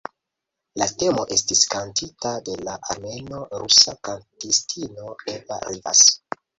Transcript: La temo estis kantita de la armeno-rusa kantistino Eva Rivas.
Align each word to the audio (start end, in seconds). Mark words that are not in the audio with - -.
La 0.81 0.87
temo 1.03 1.25
estis 1.35 1.61
kantita 1.75 2.33
de 2.49 2.57
la 2.69 2.75
armeno-rusa 2.97 3.97
kantistino 4.11 5.17
Eva 5.39 5.65
Rivas. 5.73 6.09